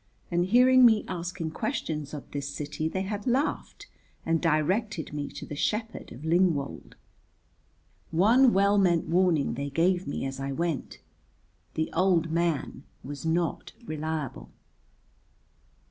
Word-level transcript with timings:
And 0.31 0.47
hearing 0.47 0.83
me 0.83 1.05
asking 1.07 1.51
questions 1.51 2.11
of 2.11 2.31
this 2.31 2.49
city 2.49 2.89
they 2.89 3.03
had 3.03 3.27
laughed 3.27 3.85
and 4.25 4.41
directed 4.41 5.13
me 5.13 5.27
to 5.29 5.45
the 5.45 5.55
shepherd 5.55 6.11
of 6.11 6.25
Lingwold. 6.25 6.95
One 8.09 8.51
well 8.51 8.79
meant 8.79 9.05
warning 9.07 9.53
they 9.53 9.69
gave 9.69 10.07
me 10.07 10.25
as 10.25 10.39
I 10.39 10.53
went 10.53 10.97
the 11.75 11.93
old 11.93 12.31
man 12.31 12.83
was 13.03 13.27
not 13.27 13.73
reliable. 13.85 14.49